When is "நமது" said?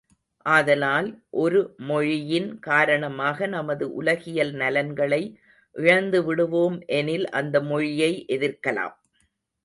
3.47-3.85